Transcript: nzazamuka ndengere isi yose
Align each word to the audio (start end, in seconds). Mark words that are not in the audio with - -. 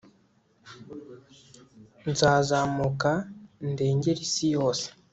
nzazamuka 2.09 3.11
ndengere 3.71 4.19
isi 4.27 4.45
yose 4.55 4.85